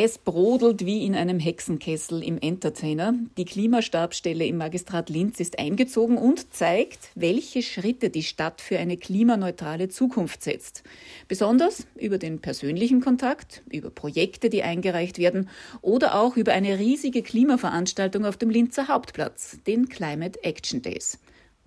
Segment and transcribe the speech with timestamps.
[0.00, 3.14] Es brodelt wie in einem Hexenkessel im Entertainer.
[3.36, 8.96] Die Klimastabsstelle im Magistrat Linz ist eingezogen und zeigt, welche Schritte die Stadt für eine
[8.96, 10.84] klimaneutrale Zukunft setzt.
[11.26, 15.48] Besonders über den persönlichen Kontakt, über Projekte, die eingereicht werden
[15.80, 21.18] oder auch über eine riesige Klimaveranstaltung auf dem Linzer Hauptplatz, den Climate Action Days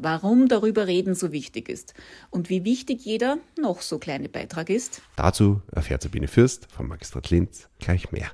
[0.01, 1.93] warum darüber reden so wichtig ist
[2.29, 5.01] und wie wichtig jeder noch so kleine Beitrag ist.
[5.15, 8.31] Dazu erfährt Sabine Fürst vom Magistrat Linz gleich mehr.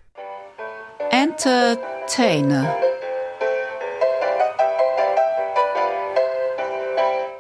[1.11, 2.75] Entertainer.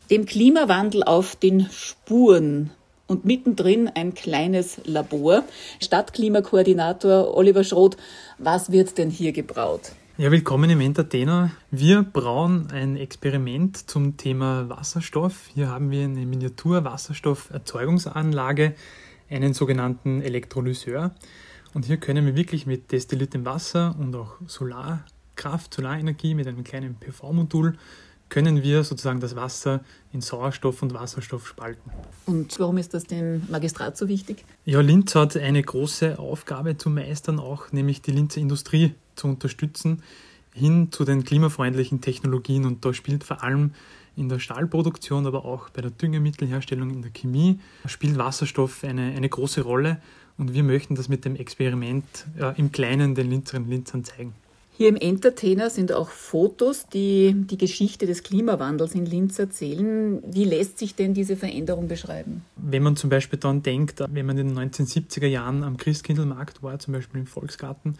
[0.09, 2.71] Dem Klimawandel auf den Spuren
[3.07, 5.43] und mittendrin ein kleines Labor.
[5.81, 7.97] Stadtklimakoordinator Oliver Schroth,
[8.37, 9.91] was wird denn hier gebraut?
[10.19, 11.51] Ja, willkommen im Entertainer.
[11.69, 15.45] Wir brauen ein Experiment zum Thema Wasserstoff.
[15.53, 18.73] Hier haben wir eine Miniatur-Wasserstofferzeugungsanlage,
[19.29, 21.13] einen sogenannten Elektrolyseur.
[21.75, 26.95] Und hier können wir wirklich mit destilliertem Wasser und auch Solarkraft, Solarenergie mit einem kleinen
[26.95, 27.77] PV-Modul
[28.29, 31.91] können wir sozusagen das Wasser in Sauerstoff und Wasserstoff spalten.
[32.25, 34.43] Und warum ist das dem Magistrat so wichtig?
[34.65, 40.03] Ja, Linz hat eine große Aufgabe zu meistern, auch nämlich die Linzer Industrie zu unterstützen,
[40.53, 42.65] hin zu den klimafreundlichen Technologien.
[42.65, 43.71] Und da spielt vor allem
[44.17, 49.29] in der Stahlproduktion, aber auch bei der Düngemittelherstellung, in der Chemie, spielt Wasserstoff eine, eine
[49.29, 50.01] große Rolle.
[50.37, 52.05] Und wir möchten das mit dem Experiment
[52.39, 54.33] äh, im Kleinen den Linzerinnen und Linzern zeigen.
[54.77, 60.21] Hier im Entertainer sind auch Fotos, die die Geschichte des Klimawandels in Linz erzählen.
[60.23, 62.45] Wie lässt sich denn diese Veränderung beschreiben?
[62.57, 66.77] Wenn man zum Beispiel dann denkt, wenn man in den 1970er Jahren am Christkindlmarkt war,
[66.77, 67.97] zum Beispiel im Volksgarten,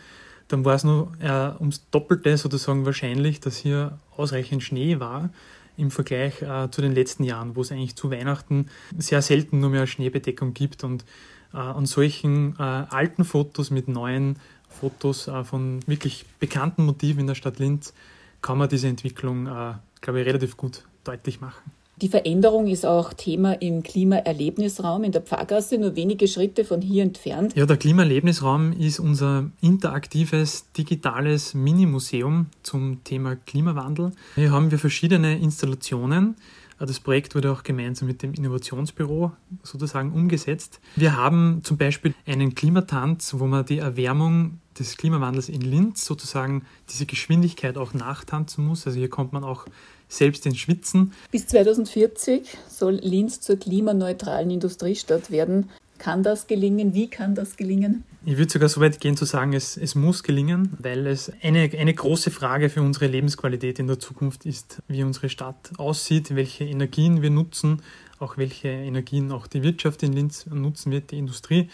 [0.50, 5.32] dann war es nur äh, ums Doppelte sozusagen wahrscheinlich, dass hier ausreichend Schnee war
[5.78, 9.72] im Vergleich äh, zu den letzten Jahren, wo es eigentlich zu Weihnachten sehr selten nur
[9.72, 10.84] mehr Schneebedeckung gibt.
[10.84, 11.06] Und
[11.54, 14.38] äh, an solchen äh, alten Fotos mit neuen
[14.80, 17.94] Fotos äh, von wirklich bekannten Motiven in der Stadt Linz
[18.42, 21.72] kann man diese Entwicklung, äh, glaube ich, relativ gut deutlich machen.
[22.00, 27.02] Die Veränderung ist auch Thema im Klimaerlebnisraum in der Pfarrgasse, nur wenige Schritte von hier
[27.02, 27.56] entfernt.
[27.56, 34.12] Ja, der Klimaerlebnisraum ist unser interaktives, digitales Minimuseum zum Thema Klimawandel.
[34.36, 36.36] Hier haben wir verschiedene Installationen.
[36.80, 39.32] Das Projekt wurde auch gemeinsam mit dem Innovationsbüro
[39.64, 40.80] sozusagen umgesetzt.
[40.96, 46.66] Wir haben zum Beispiel einen Klimatanz, wo man die Erwärmung des Klimawandels in Linz sozusagen
[46.90, 48.86] diese Geschwindigkeit auch nachtanzen muss.
[48.86, 49.66] Also hier kommt man auch
[50.08, 51.14] selbst ins Schwitzen.
[51.32, 55.70] Bis 2040 soll Linz zur klimaneutralen Industriestadt werden.
[55.98, 56.94] Kann das gelingen?
[56.94, 58.04] Wie kann das gelingen?
[58.26, 61.70] Ich würde sogar so weit gehen zu sagen, es, es muss gelingen, weil es eine,
[61.78, 66.66] eine große Frage für unsere Lebensqualität in der Zukunft ist, wie unsere Stadt aussieht, welche
[66.66, 67.82] Energien wir nutzen,
[68.20, 71.70] auch welche Energien auch die Wirtschaft in Linz nutzen wird, die Industrie.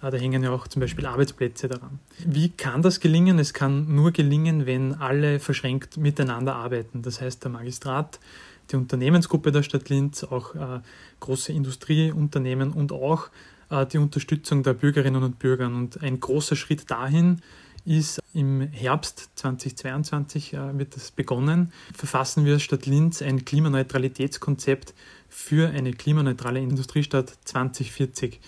[0.00, 1.98] Ah, da hängen ja auch zum Beispiel Arbeitsplätze daran.
[2.24, 3.38] Wie kann das gelingen?
[3.38, 7.02] Es kann nur gelingen, wenn alle verschränkt miteinander arbeiten.
[7.02, 8.20] Das heißt, der Magistrat,
[8.70, 10.80] die Unternehmensgruppe der Stadt Linz, auch äh,
[11.20, 13.28] große Industrieunternehmen und auch
[13.70, 15.66] die Unterstützung der Bürgerinnen und Bürger.
[15.66, 17.42] Und ein großer Schritt dahin
[17.84, 21.72] ist im Herbst 2022 äh, wird das begonnen.
[21.94, 24.94] Verfassen wir Stadt Linz ein Klimaneutralitätskonzept
[25.28, 28.40] für eine klimaneutrale Industriestadt 2040.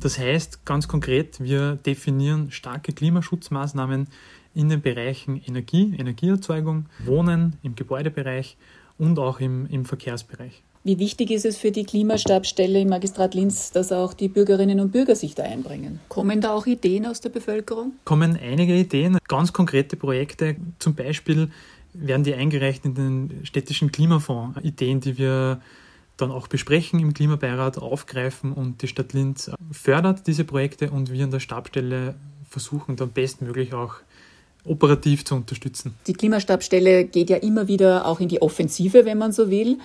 [0.00, 4.08] Das heißt ganz konkret, wir definieren starke Klimaschutzmaßnahmen
[4.54, 8.56] in den Bereichen Energie, Energieerzeugung, Wohnen im Gebäudebereich
[8.96, 10.62] und auch im, im Verkehrsbereich.
[10.86, 14.92] Wie wichtig ist es für die Klimastabsstelle im Magistrat Linz, dass auch die Bürgerinnen und
[14.92, 15.98] Bürger sich da einbringen?
[16.08, 17.94] Kommen da auch Ideen aus der Bevölkerung?
[18.04, 20.54] Kommen einige Ideen, ganz konkrete Projekte.
[20.78, 21.50] Zum Beispiel
[21.92, 24.60] werden die eingereicht in den städtischen Klimafonds.
[24.62, 25.60] Ideen, die wir
[26.18, 31.24] dann auch besprechen im Klimabeirat, aufgreifen und die Stadt Linz fördert diese Projekte und wir
[31.24, 32.14] an der Stabstelle
[32.48, 33.96] versuchen dann bestmöglich auch
[34.64, 35.96] operativ zu unterstützen.
[36.06, 39.78] Die Klimastabstelle geht ja immer wieder auch in die Offensive, wenn man so will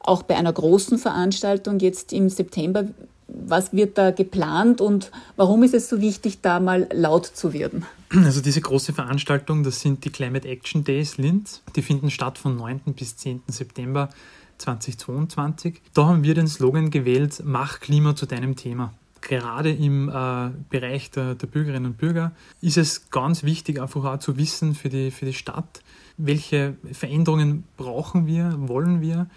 [0.00, 2.84] auch bei einer großen Veranstaltung jetzt im September.
[3.26, 7.84] Was wird da geplant und warum ist es so wichtig, da mal laut zu werden?
[8.10, 11.62] Also diese große Veranstaltung, das sind die Climate Action Days Linz.
[11.76, 12.80] Die finden statt von 9.
[12.96, 13.42] bis 10.
[13.48, 14.08] September
[14.56, 15.82] 2022.
[15.92, 18.94] Da haben wir den Slogan gewählt, mach Klima zu deinem Thema.
[19.20, 24.18] Gerade im äh, Bereich der, der, Bürgerinnen und Bürger ist es ganz wichtig, einfach auch
[24.20, 25.82] zu wissen für die, für die Stadt,
[26.16, 29.28] welche Veränderungen brauchen wir, wollen wir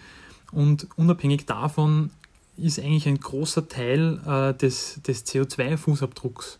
[0.52, 2.12] und unabhängig davon
[2.58, 6.58] ist eigentlich ein großer Teil äh, des, des CO2-Fußabdrucks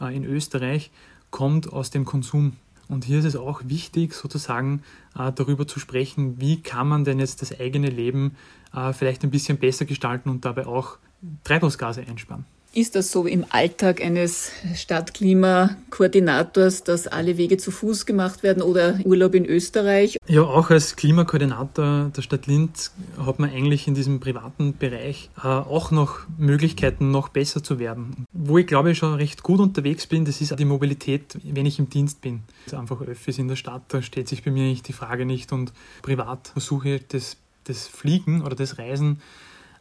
[0.00, 0.90] äh, in Österreich
[1.30, 2.54] kommt aus dem Konsum.
[2.88, 4.82] Und hier ist es auch wichtig, sozusagen
[5.18, 8.36] äh, darüber zu sprechen, wie kann man denn jetzt das eigene Leben
[8.74, 10.98] äh, vielleicht ein bisschen besser gestalten und dabei auch
[11.44, 12.44] Treibhausgase einsparen.
[12.74, 18.98] Ist das so im Alltag eines Stadtklimakoordinators, dass alle Wege zu Fuß gemacht werden oder
[19.04, 20.18] Urlaub in Österreich?
[20.26, 25.46] Ja, auch als Klimakoordinator der Stadt Linz hat man eigentlich in diesem privaten Bereich äh,
[25.46, 28.26] auch noch Möglichkeiten, noch besser zu werden.
[28.32, 31.78] Wo ich glaube ich schon recht gut unterwegs bin, das ist die Mobilität, wenn ich
[31.78, 32.40] im Dienst bin.
[32.64, 35.52] Also einfach Öffis in der Stadt, da stellt sich bei mir nicht die Frage nicht
[35.52, 35.72] und
[36.02, 39.20] privat versuche ich das, das Fliegen oder das Reisen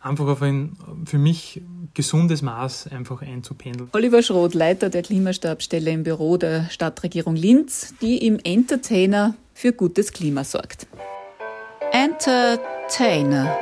[0.03, 1.61] einfach auf ein für mich
[1.93, 3.89] gesundes Maß einfach einzupendeln.
[3.93, 10.11] Oliver Schroth, Leiter der Klimastabstelle im Büro der Stadtregierung Linz, die im Entertainer für gutes
[10.11, 10.87] Klima sorgt.
[11.91, 13.55] Entertainer.